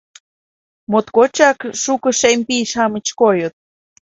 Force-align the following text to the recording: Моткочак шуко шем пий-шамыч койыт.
Моткочак 0.91 1.59
шуко 1.81 2.09
шем 2.19 2.39
пий-шамыч 2.47 3.07
койыт. 3.19 3.53